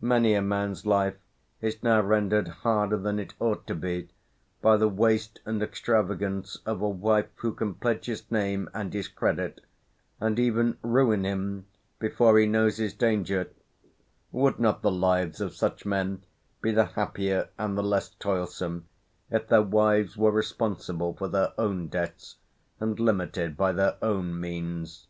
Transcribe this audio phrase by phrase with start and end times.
[0.00, 1.18] Many a man's life
[1.60, 4.08] is now rendered harder than it ought to be,
[4.62, 9.08] by the waste and extravagance of a wife who can pledge his name and his
[9.08, 9.60] credit,
[10.20, 11.66] and even ruin him
[11.98, 13.50] before he knows his danger:
[14.32, 16.22] would not the lives of such men
[16.62, 18.86] be the happier and the less toilsome
[19.30, 22.36] if their wives were responsible for their own debts,
[22.80, 25.08] and limited by their own means?